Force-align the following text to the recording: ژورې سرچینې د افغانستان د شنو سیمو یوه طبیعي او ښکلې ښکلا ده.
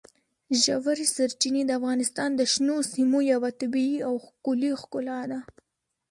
ژورې 0.61 1.05
سرچینې 1.15 1.61
د 1.65 1.71
افغانستان 1.79 2.29
د 2.35 2.41
شنو 2.53 2.75
سیمو 2.91 3.19
یوه 3.33 3.49
طبیعي 3.59 3.97
او 4.07 4.13
ښکلې 4.25 4.71
ښکلا 4.81 5.21
ده. 5.31 5.39